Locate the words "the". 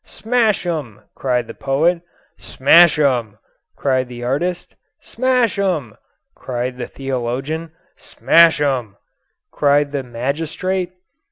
1.45-1.53, 4.07-4.23, 6.79-6.87, 9.91-10.01